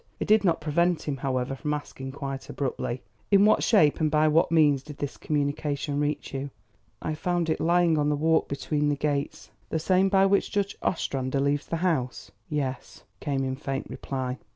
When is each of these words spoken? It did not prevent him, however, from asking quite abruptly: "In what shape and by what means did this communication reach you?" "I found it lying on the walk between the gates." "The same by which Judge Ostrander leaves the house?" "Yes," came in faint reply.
It 0.19 0.27
did 0.27 0.43
not 0.43 0.61
prevent 0.61 1.03
him, 1.07 1.17
however, 1.17 1.53
from 1.55 1.75
asking 1.75 2.13
quite 2.13 2.49
abruptly: 2.49 3.03
"In 3.29 3.45
what 3.45 3.61
shape 3.61 3.99
and 4.01 4.09
by 4.09 4.27
what 4.27 4.51
means 4.51 4.81
did 4.81 4.97
this 4.97 5.15
communication 5.15 5.99
reach 5.99 6.33
you?" 6.33 6.49
"I 7.03 7.13
found 7.13 7.51
it 7.51 7.59
lying 7.61 7.99
on 7.99 8.09
the 8.09 8.15
walk 8.15 8.47
between 8.47 8.89
the 8.89 8.95
gates." 8.95 9.51
"The 9.69 9.77
same 9.77 10.09
by 10.09 10.25
which 10.25 10.49
Judge 10.51 10.75
Ostrander 10.81 11.39
leaves 11.39 11.67
the 11.67 11.77
house?" 11.85 12.31
"Yes," 12.49 13.03
came 13.19 13.43
in 13.43 13.55
faint 13.55 13.91
reply. 13.91 14.39